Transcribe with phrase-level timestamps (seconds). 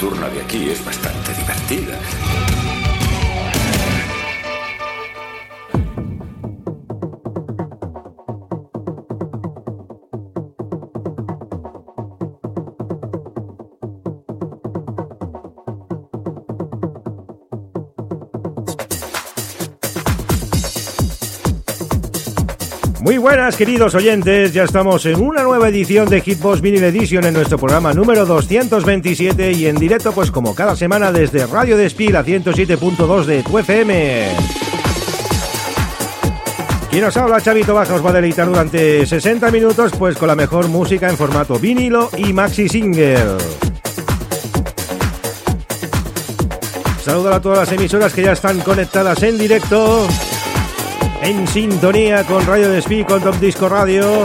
[0.00, 2.57] Nocturna de aquí es bastante divertida.
[23.28, 24.54] Buenas, queridos oyentes.
[24.54, 29.52] Ya estamos en una nueva edición de Hitbox Vinyl Edition en nuestro programa número 227
[29.52, 33.52] y en directo, pues como cada semana, desde Radio Despil a 107.2 de tu.
[36.90, 40.34] Quien nos habla, Chavito Baja, os va a deleitar durante 60 minutos, pues con la
[40.34, 43.36] mejor música en formato vinilo y maxi single.
[47.04, 50.08] Saludo a todas las emisoras que ya están conectadas en directo
[51.22, 54.22] en sintonía con Radio Despí, con Top Disco Radio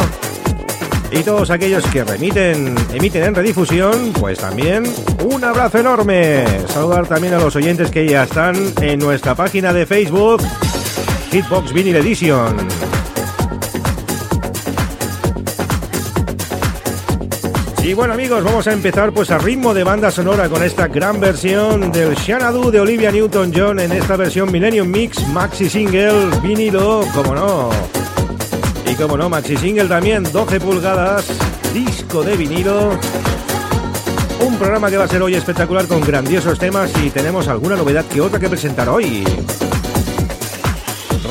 [1.12, 4.84] y todos aquellos que remiten, emiten en redifusión, pues también
[5.24, 6.44] un abrazo enorme.
[6.68, 10.42] Saludar también a los oyentes que ya están en nuestra página de Facebook,
[11.32, 12.93] Hitbox Vinyl Edition.
[17.84, 21.20] Y bueno amigos, vamos a empezar pues a ritmo de banda sonora con esta gran
[21.20, 27.36] versión del Xanadu de Olivia Newton-John en esta versión Millennium Mix Maxi Single vinilo, como
[27.36, 27.70] no.
[28.90, 31.28] Y como no, Maxi Single también, 12 pulgadas,
[31.74, 32.98] disco de vinilo.
[34.40, 38.06] Un programa que va a ser hoy espectacular con grandiosos temas y tenemos alguna novedad
[38.06, 39.26] que otra que presentar hoy.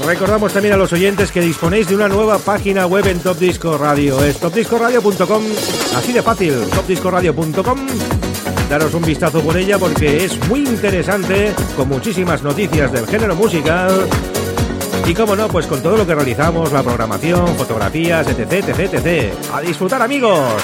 [0.00, 3.76] Recordamos también a los oyentes que disponéis de una nueva página web en Top Disco
[3.76, 4.22] Radio.
[4.24, 5.42] Es topdiscoradio.com,
[5.96, 7.86] así de fácil, topdiscoradio.com.
[8.68, 14.08] Daros un vistazo por ella porque es muy interesante, con muchísimas noticias del género musical.
[15.06, 19.34] Y como no, pues con todo lo que realizamos, la programación, fotografías, etc, etc, etc.
[19.52, 20.62] ¡A disfrutar, amigos!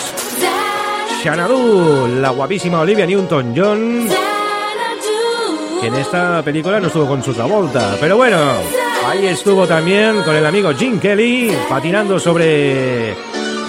[1.22, 4.09] Xanadu, la guapísima Olivia Newton-John,
[5.81, 8.38] que en esta película no estuvo con su Travolta, pero bueno,
[9.06, 13.12] Ahí estuvo también con el amigo Jim Kelly patinando sobre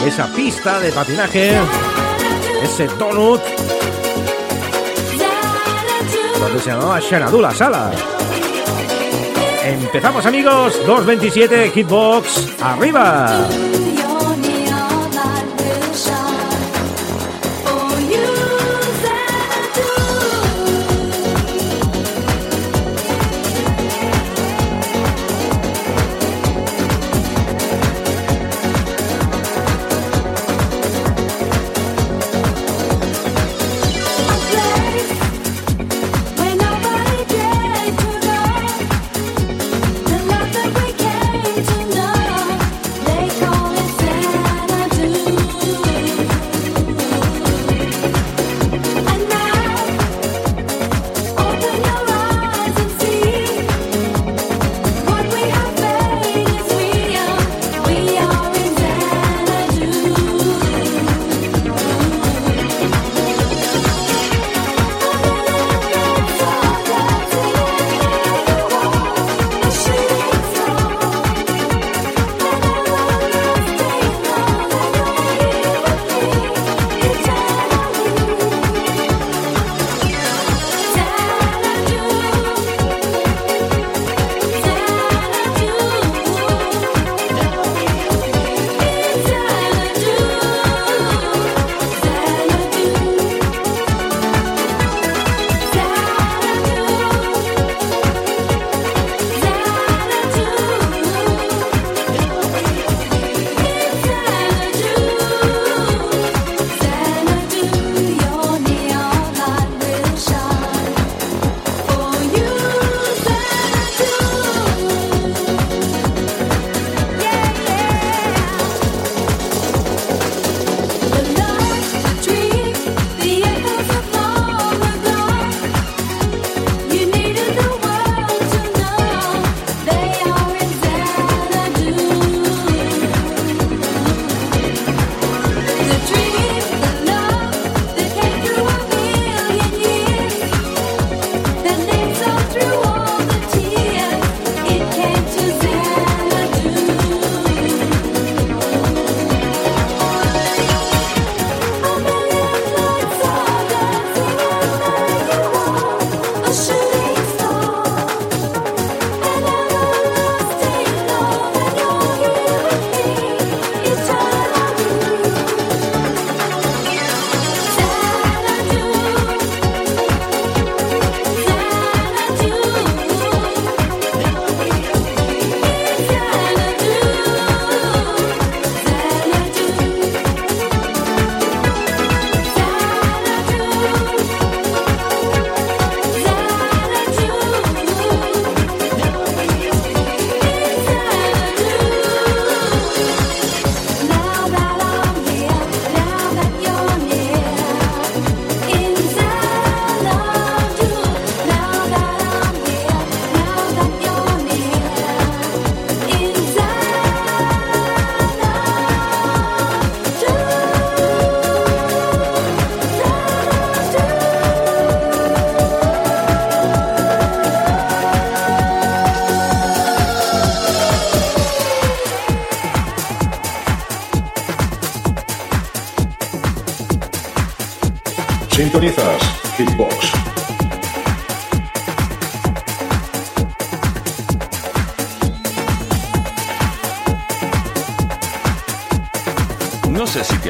[0.06, 1.58] esa pista de patinaje,
[2.62, 3.42] ese donut,
[6.40, 7.92] donde se llamaba Xanadu la sala.
[9.64, 13.48] Empezamos amigos, 227 Hitbox, arriba.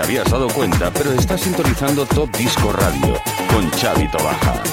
[0.10, 3.22] Habías dado cuenta, pero estás sintonizando Top Disco Radio
[3.54, 4.64] con Xavi Baja.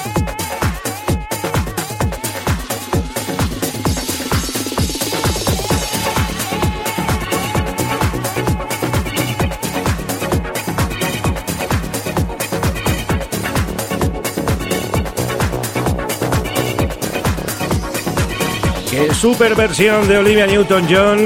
[18.89, 21.19] Qué super versión de Olivia Newton-John,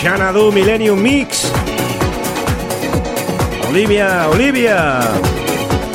[0.00, 1.59] Xanadu Millennium Mix.
[3.70, 4.98] Olivia, Olivia,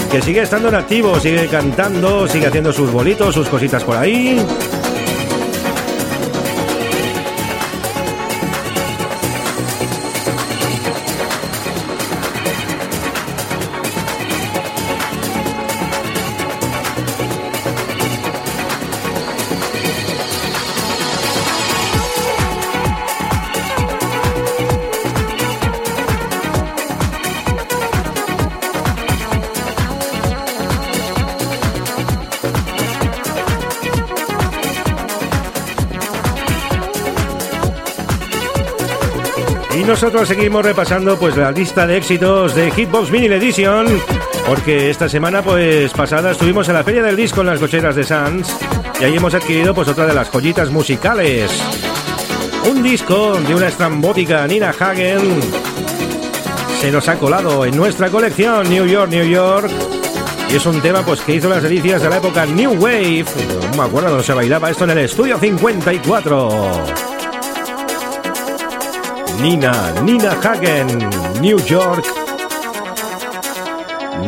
[0.10, 4.40] que sigue estando en activo, sigue cantando, sigue haciendo sus bolitos, sus cositas por ahí.
[39.88, 43.86] Nosotros seguimos repasando pues la lista de éxitos de Hitbox Vinyl Edition,
[44.48, 48.04] porque esta semana pues pasada estuvimos en la Feria del Disco en las cocheras de
[48.04, 48.58] Sans
[49.00, 51.52] y ahí hemos adquirido pues otra de las joyitas musicales.
[52.70, 55.40] Un disco de una estrambótica Nina Hagen
[56.82, 59.70] se nos ha colado en nuestra colección New York, New York.
[60.52, 63.26] Y es un tema pues que hizo las delicias de la época New Wave.
[63.72, 67.15] No me acuerdo dónde se bailaba esto en el estudio 54.
[69.42, 70.88] Nina, Nina Hagen,
[71.42, 72.06] New York,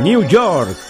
[0.02, 0.87] New York.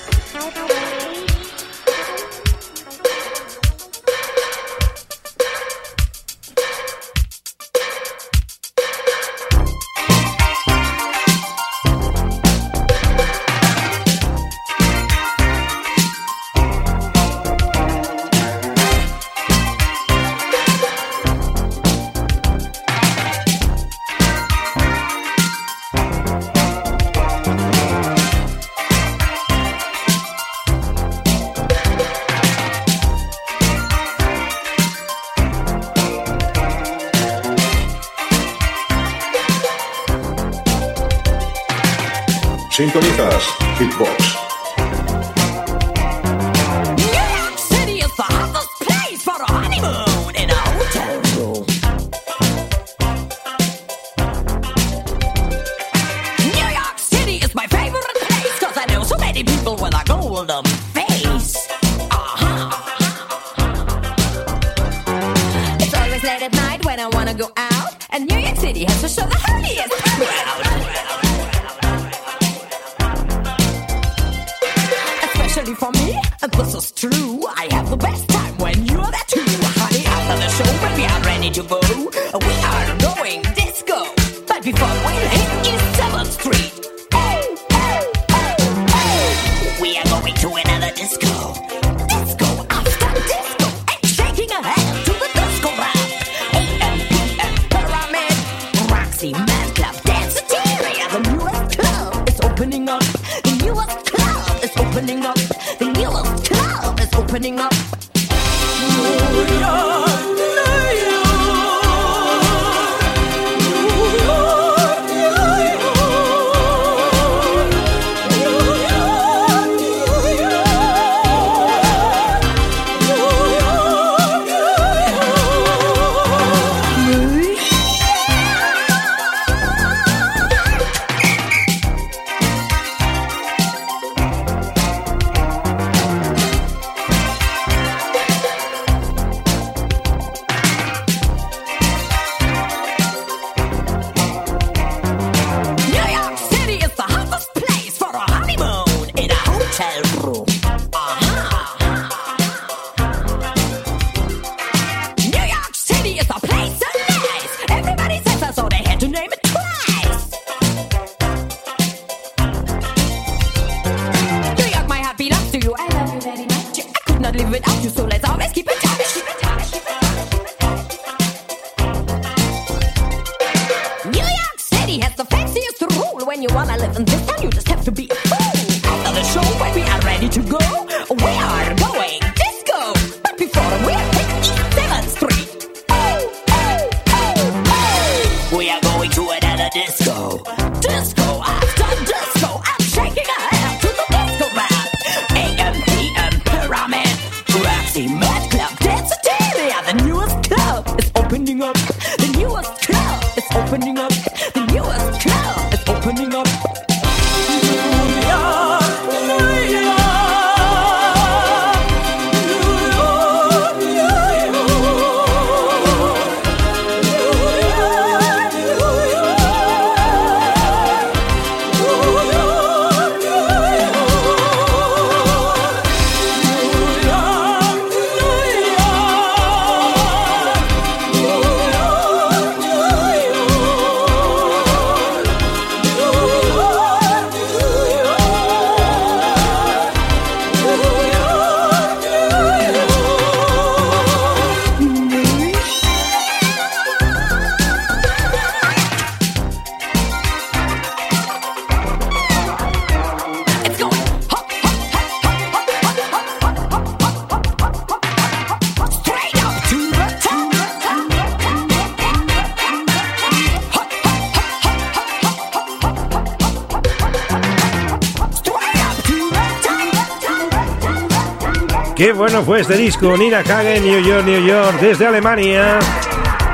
[272.17, 275.77] Bueno fue este disco, Nina Hagen, New York, New York, desde Alemania,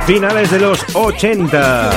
[0.05, 1.91] finales de los 80.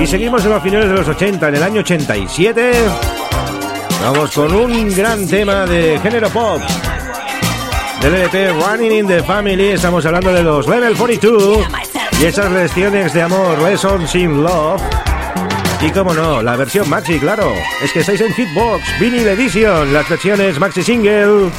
[0.00, 2.72] Y seguimos en los finales de los 80, en el año 87.
[4.02, 6.60] Vamos con un gran tema de género pop.
[8.02, 11.66] Del LP Running in the Family, estamos hablando de los Level 42
[12.20, 14.82] y esas lecciones de amor, Lessons in Love.
[15.80, 17.50] Y como no, la versión maxi, claro.
[17.82, 21.50] Es que estáis en Hitbox, Vinyl Edition, las versiones maxi single.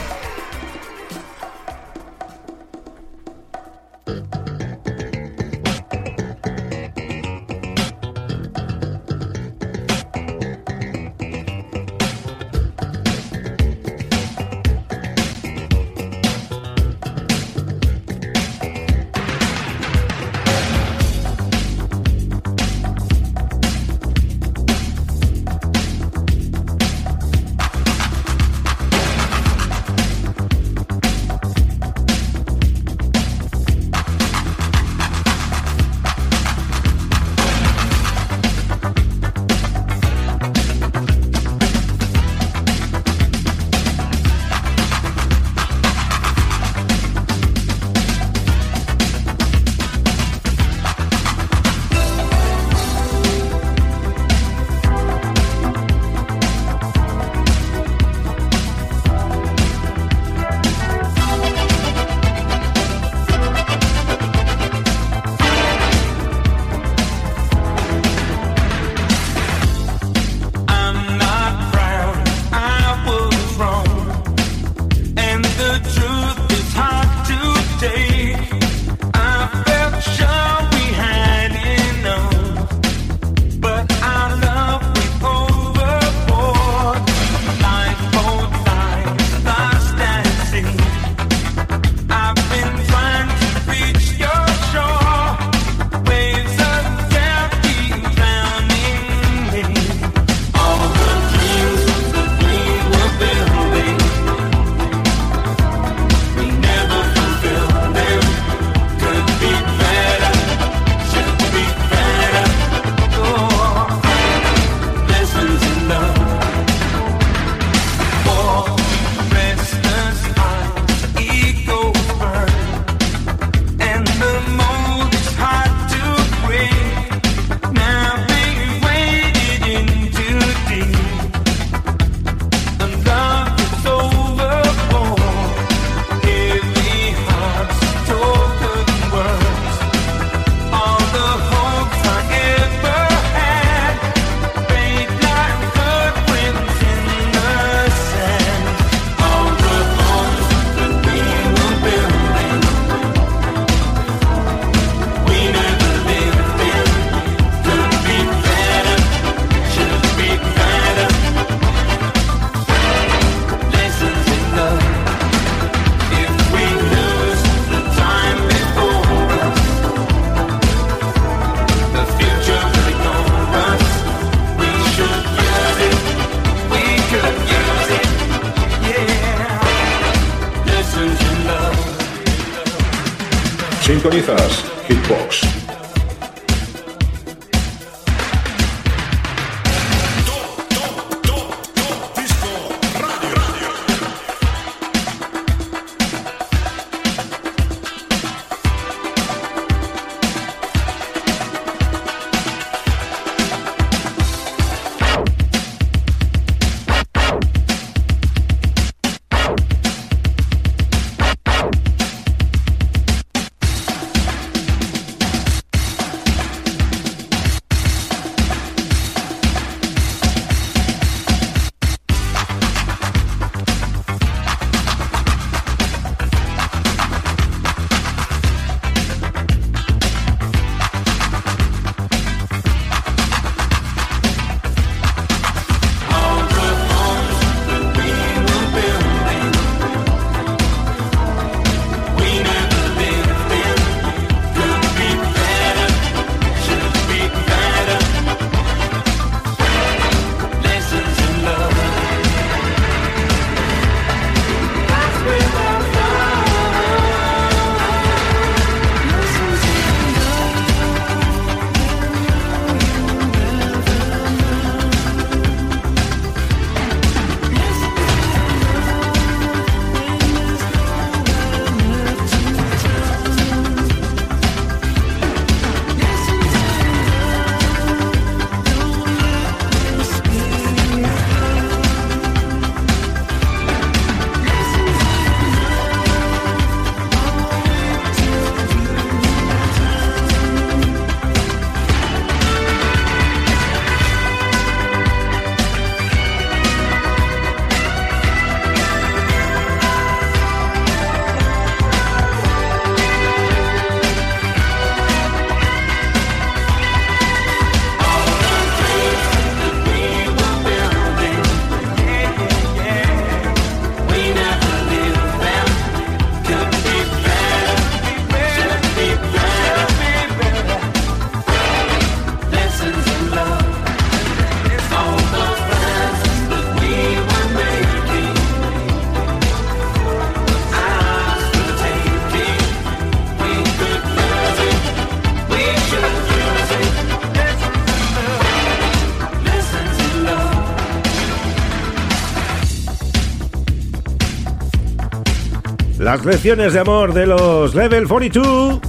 [346.16, 348.80] Las lecciones de amor de los Level 42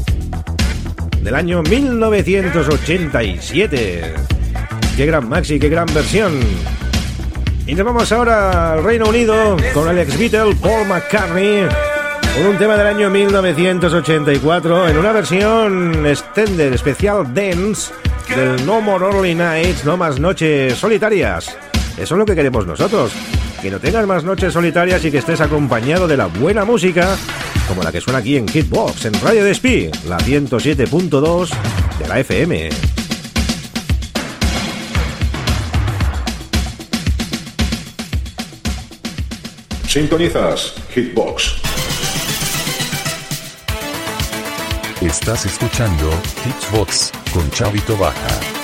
[1.23, 4.15] del año 1987.
[4.97, 6.39] Qué gran maxi, qué gran versión.
[7.67, 11.67] Y nos vamos ahora al Reino Unido con el ex Beatle Paul McCartney
[12.37, 17.93] con un tema del año 1984 en una versión extended especial dance
[18.37, 21.59] del No More Early Nights, no más noches solitarias.
[21.99, 23.11] Eso es lo que queremos nosotros,
[23.61, 27.16] que no tengas más noches solitarias y que estés acompañado de la buena música
[27.69, 31.51] como la que suena aquí en Hitbox, en Radio Despí, la 107.2
[31.99, 32.71] de la FM.
[39.88, 41.62] Sintonizas Hitbox.
[45.01, 46.11] Estás escuchando
[46.45, 48.56] Hitbox con Chavito Baja.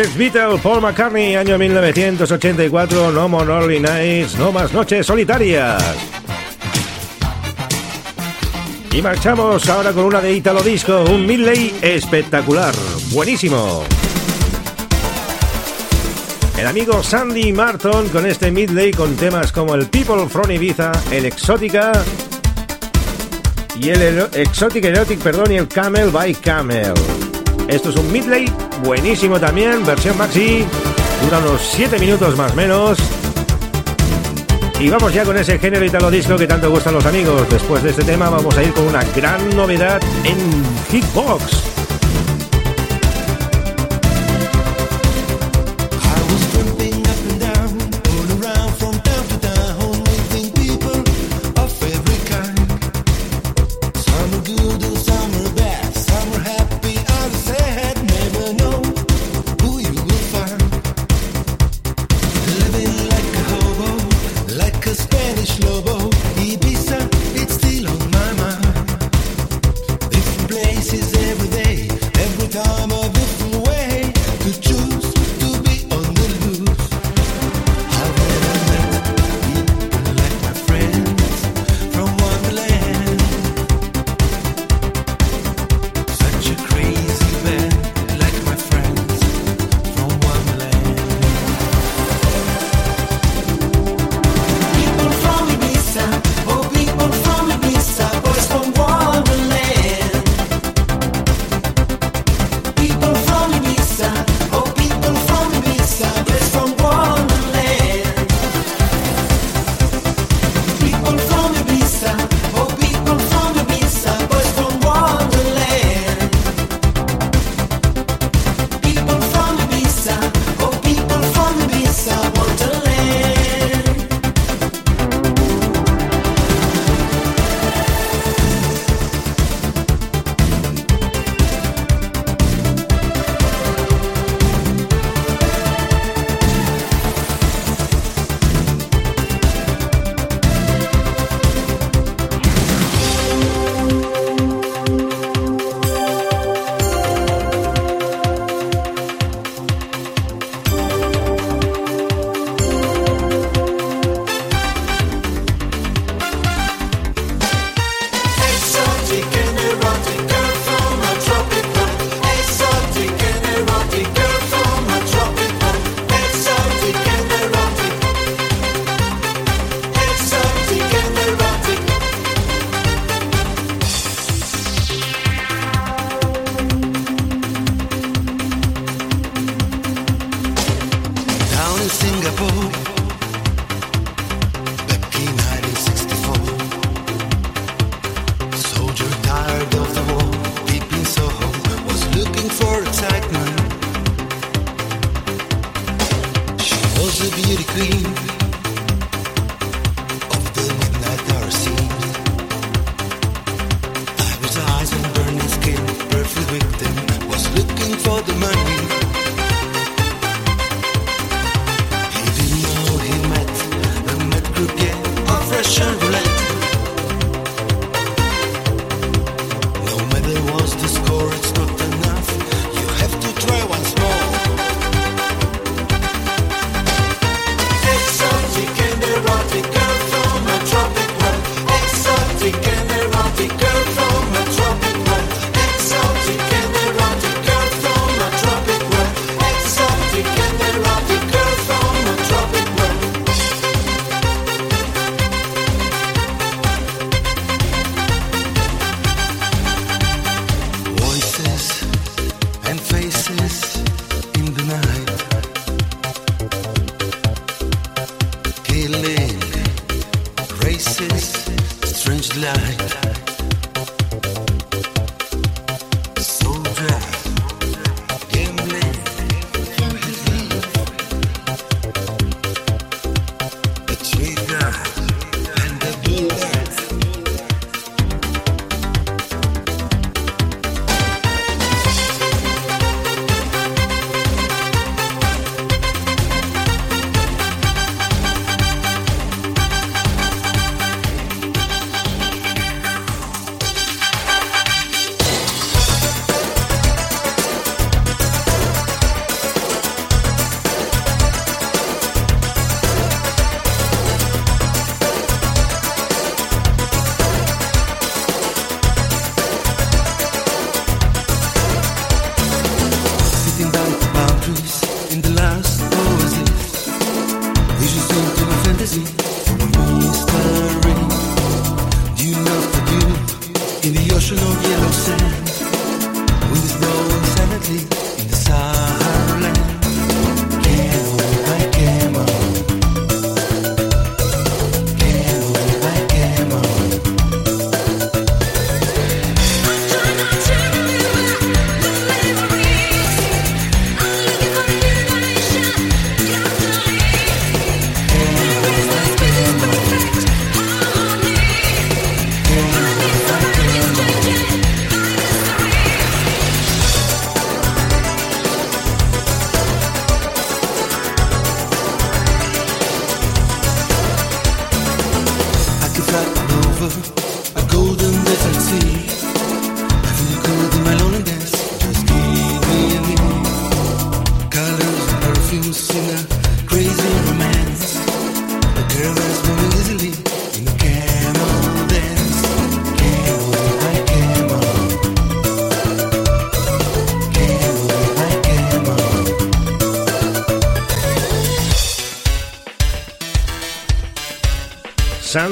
[0.00, 5.82] Ex Beatle Paul McCartney, año 1984, No More Nights, No Más Noches Solitarias.
[8.92, 12.72] Y marchamos ahora con una de Italo Disco, un midley espectacular,
[13.10, 13.84] buenísimo.
[16.56, 21.26] El amigo Sandy Martin con este midley con temas como el People from Ibiza, el
[21.26, 21.92] Exótica
[23.78, 26.94] y el Exotic Erotic, perdón, y el Camel by Camel.
[27.68, 28.50] Esto es un midley
[28.82, 30.64] buenísimo también, versión maxi,
[31.24, 32.98] dura unos 7 minutos más menos.
[34.78, 37.48] Y vamos ya con ese género italo disco que tanto gustan los amigos.
[37.50, 40.38] Después de este tema vamos a ir con una gran novedad en
[40.90, 41.69] Hitbox.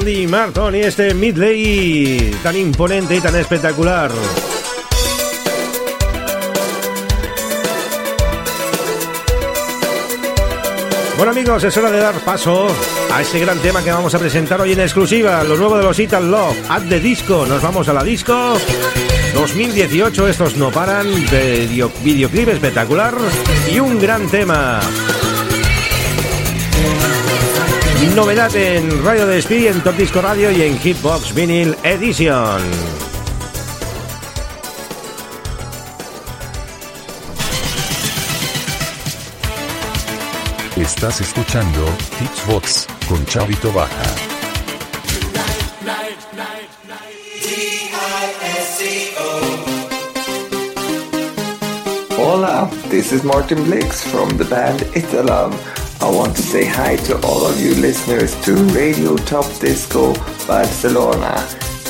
[0.08, 4.10] Sandy Martin y este Midley tan imponente y tan espectacular.
[11.18, 12.68] Bueno amigos, es hora de dar paso
[13.12, 15.98] a ese gran tema que vamos a presentar hoy en exclusiva, lo nuevo de los
[15.98, 17.44] Ital Love, At the Disco.
[17.44, 18.56] Nos vamos a la disco
[19.34, 23.14] 2018, estos no paran, video, videoclip espectacular
[23.70, 24.80] y un gran tema.
[28.18, 32.60] Novedad en Radio Despí, en Top Disco Radio y en Hitbox Vinyl Edition.
[40.76, 41.86] Estás escuchando
[42.20, 44.02] Hitchbox con Chavito Baja.
[52.18, 55.52] Hola, this is Martin Blix from the band Italam.
[56.00, 60.14] I want to say hi to all of you listeners to Radio Top Disco
[60.46, 61.34] Barcelona.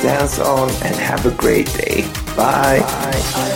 [0.02, 2.02] Dance on and have a great day.
[2.34, 2.80] Bye.
[2.80, 3.47] Bye.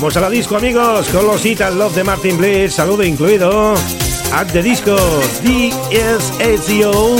[0.00, 2.74] Vamos a la disco, amigos, con los Ital Love de Martin Bliss.
[2.74, 3.74] Saludo incluido.
[4.32, 4.94] At the disco,
[5.42, 7.16] DSHO.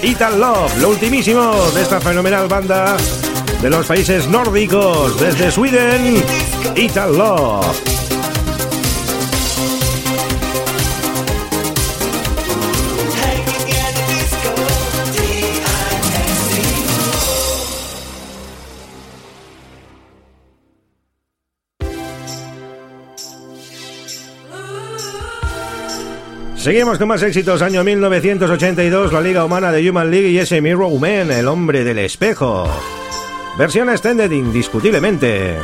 [0.00, 2.96] Ital Love, lo ultimísimo de esta fenomenal banda
[3.60, 6.22] de los países nórdicos, desde Sweden.
[6.76, 7.93] Ital Love.
[26.64, 27.60] Seguimos con más éxitos.
[27.60, 31.98] Año 1982, la Liga Humana de Human League y ese Mirror Man, el hombre del
[31.98, 32.66] espejo.
[33.58, 35.58] Versión extended indiscutiblemente.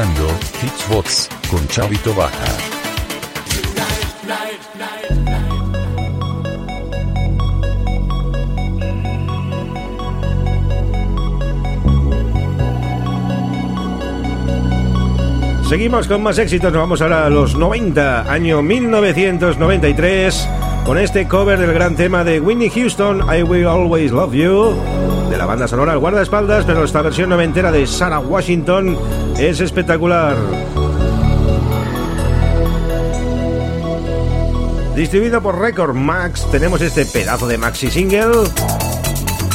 [0.00, 1.04] Escuchando
[1.50, 2.30] con Chavito Baja.
[15.68, 20.48] Seguimos con más éxitos, nos vamos ahora a los 90, año 1993,
[20.84, 24.74] con este cover del gran tema de Whitney Houston, I Will Always Love You,
[25.30, 28.98] de la banda sonora Guardaespaldas, pero esta versión noventera de Sarah Washington
[29.38, 30.36] es espectacular.
[34.94, 38.44] Distribuido por Record Max, tenemos este pedazo de maxi single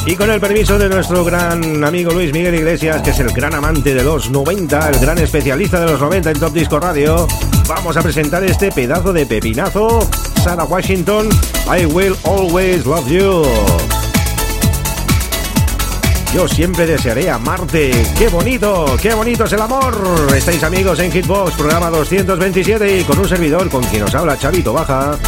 [0.06, 3.54] y con el permiso de nuestro gran amigo Luis Miguel Iglesias, que es el gran
[3.54, 7.26] amante de los 90, el gran especialista de los 90 en Top Disco Radio,
[7.66, 10.08] vamos a presentar este pedazo de pepinazo.
[10.44, 11.28] Sarah Washington,
[11.66, 13.95] I Will Always Love You.
[16.34, 17.90] Yo siempre desearé amarte.
[18.18, 18.96] ¡Qué bonito!
[19.00, 19.94] ¡Qué bonito es el amor!
[20.36, 24.72] Estáis amigos en Hitbox, programa 227 y con un servidor con quien os habla Chavito
[24.72, 25.18] Baja.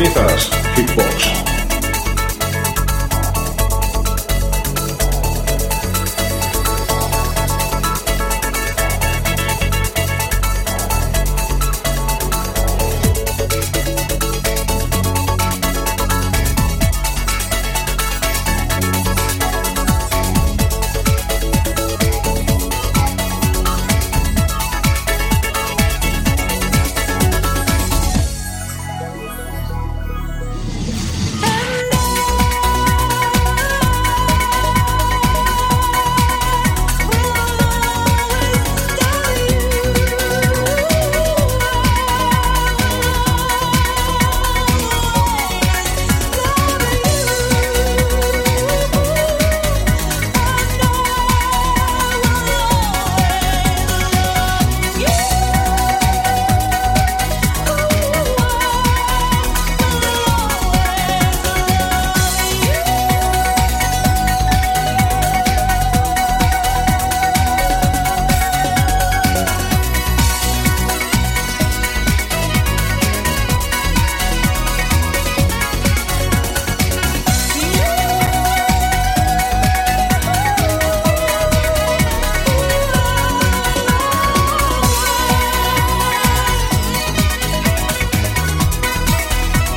[0.00, 0.59] Sintonizas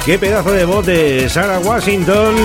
[0.06, 2.36] Qué pedazo de voz de Sarah Washington.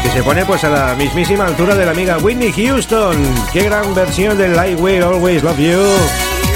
[0.00, 3.16] Que se pone pues a la mismísima altura de la amiga Whitney Houston.
[3.52, 5.82] Qué gran versión del I Will Always Love You.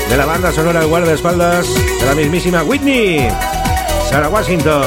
[0.08, 3.28] De la banda sonora El guardaespaldas de la mismísima Whitney.
[4.08, 4.84] Sarah Washington.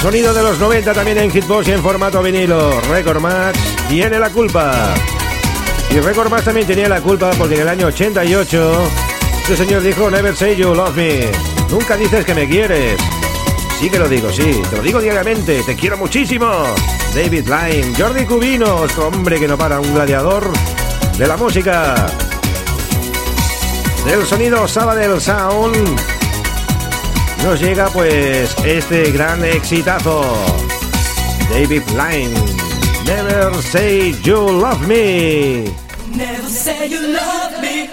[0.00, 2.80] Sonido de los 90 también en Hitbox y en formato vinilo.
[2.82, 4.94] Record Max tiene la culpa.
[5.90, 8.90] Y Record Max también tenía la culpa porque en el año 88
[9.42, 11.53] este señor dijo Never say you love me.
[11.70, 13.00] Nunca dices que me quieres.
[13.80, 16.46] Sí que lo digo, sí, te lo digo diariamente, te quiero muchísimo.
[17.14, 20.50] David Lyne, Jordi Cubino, otro hombre que no para, un gladiador
[21.18, 22.06] de la música.
[24.06, 26.00] Del sonido Sabadell Sound
[27.42, 30.22] nos llega pues este gran exitazo.
[31.50, 32.34] David Lyne,
[33.04, 35.84] Never Say You Love Me.
[36.14, 37.90] Never say you love me,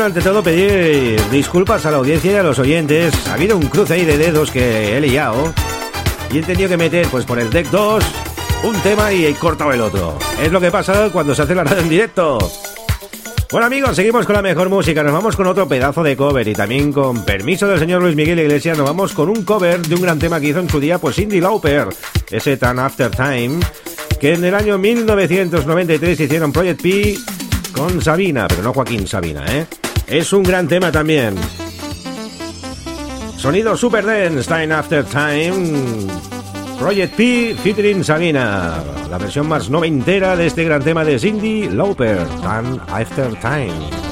[0.00, 3.12] Ante todo pedir disculpas a la audiencia y a los oyentes.
[3.26, 5.52] Ha habido un cruce ahí de dedos que he liado
[6.32, 8.02] y he tenido que meter pues por el deck 2
[8.64, 10.18] un tema y he cortado el otro.
[10.42, 12.38] Es lo que pasa cuando se hace la radio en directo.
[13.52, 16.54] Bueno amigos, seguimos con la mejor música, nos vamos con otro pedazo de cover y
[16.54, 20.00] también con permiso del señor Luis Miguel Iglesias nos vamos con un cover de un
[20.00, 21.88] gran tema que hizo en su día pues Cindy Lauper,
[22.30, 23.60] ese Tan After Time,
[24.18, 27.18] que en el año 1993 hicieron Project P
[27.72, 29.66] con Sabina, pero no Joaquín Sabina, ¿eh?
[30.10, 31.36] Es un gran tema también.
[33.36, 36.08] Sonido Super Dance, Time After Time,
[36.80, 42.26] Project P featuring Sabina, la versión más noventera de este gran tema de Cindy Lauper,
[42.42, 44.09] Time After Time.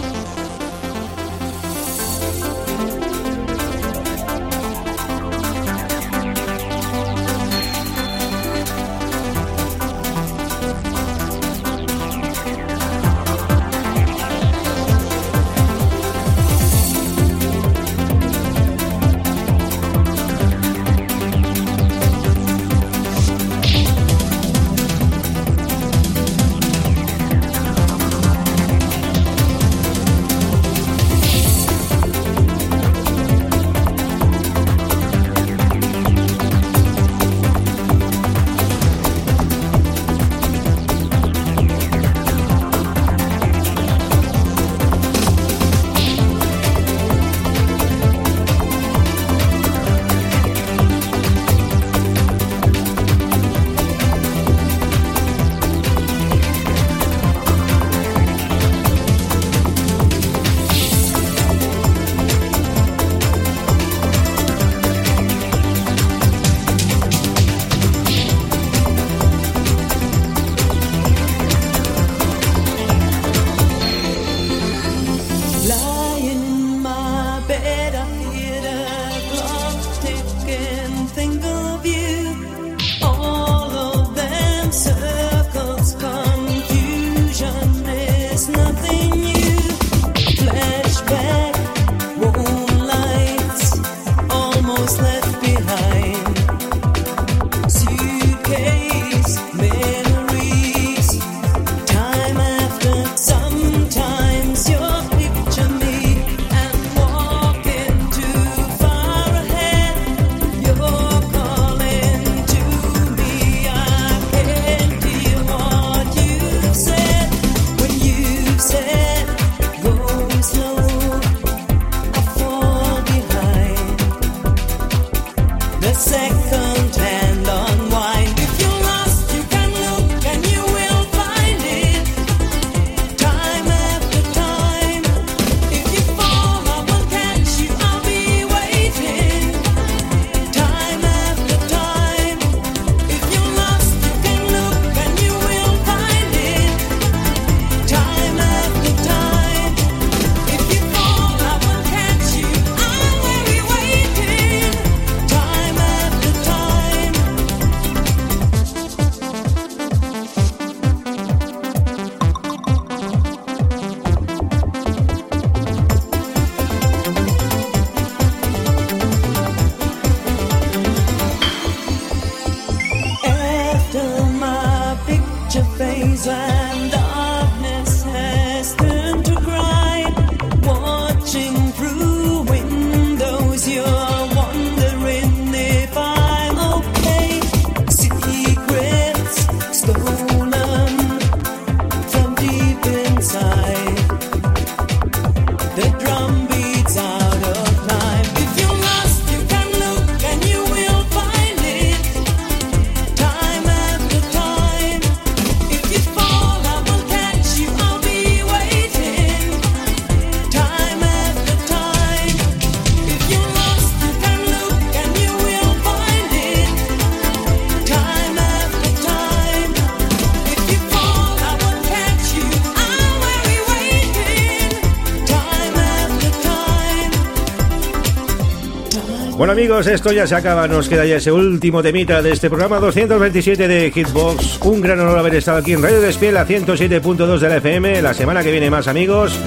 [229.46, 230.66] Amigos, esto ya se acaba.
[230.66, 234.58] Nos queda ya ese último temita de este programa 227 de Hitbox.
[234.62, 238.02] Un gran honor haber estado aquí en Radio Despiel a 107.2 de la FM.
[238.02, 239.38] La semana que viene más, amigos.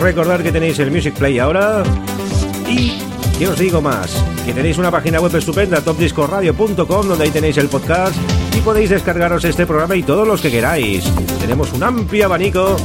[0.00, 1.82] Recordad que tenéis el Music Play ahora.
[2.66, 2.98] Y,
[3.38, 4.24] ¿qué os digo más?
[4.46, 8.16] Que tenéis una página web estupenda, topdiscoradio.com, donde ahí tenéis el podcast
[8.56, 11.04] y podéis descargaros este programa y todos los que queráis.
[11.40, 12.76] Tenemos un amplio abanico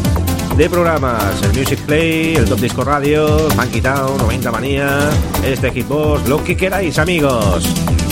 [0.61, 1.41] de programas.
[1.41, 5.09] El Music Play, el Top Disco Radio, Funky Town, 90 Manía,
[5.43, 7.65] este Hitbox, lo que queráis amigos.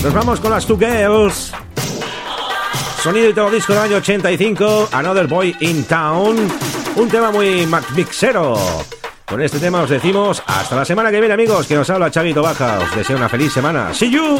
[0.03, 1.51] Nos vamos con las Two Girls.
[3.03, 6.37] Sonido y todo disco del año 85, Another Boy in Town.
[6.95, 8.57] Un tema muy mixero.
[9.27, 12.41] Con este tema os decimos hasta la semana que viene amigos, que nos habla Chavito
[12.41, 12.79] Baja.
[12.79, 13.93] Os deseo una feliz semana.
[13.93, 14.39] See you.